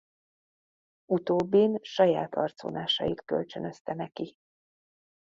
[1.11, 4.35] Utóbbin saját arcvonásait kölcsönözte neki.